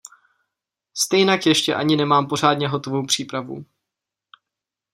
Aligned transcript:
Stejnak 0.93 1.45
ještě 1.45 1.75
ani 1.75 1.95
nemám 1.95 2.27
pořadně 2.27 2.67
hotovou 2.67 3.05
přípravu. 3.05 3.65